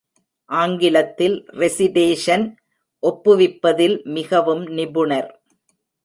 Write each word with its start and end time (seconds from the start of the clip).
ஆங்கிலத்தில் 0.49 1.35
ரெசிடேஷன் 1.59 2.45
ஒப்புவிப்பதில் 3.03 3.95
மிகவும் 4.15 4.63
நிபுணர். 4.69 5.29